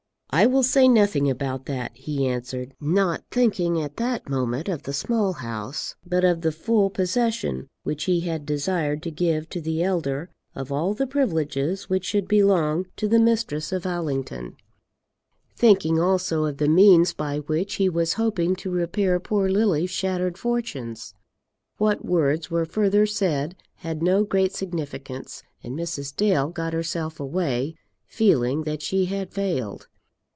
[0.33, 4.93] "I will say nothing about that," he answered; not thinking at that moment of the
[4.93, 9.83] Small House, but of the full possession which he had desired to give to the
[9.83, 14.55] elder of all the privileges which should belong to the mistress of Allington,
[15.53, 20.37] thinking also of the means by which he was hoping to repair poor Lily's shattered
[20.37, 21.13] fortunes.
[21.77, 26.15] What words were further said had no great significance, and Mrs.
[26.15, 27.75] Dale got herself away,
[28.07, 29.89] feeling that she had failed.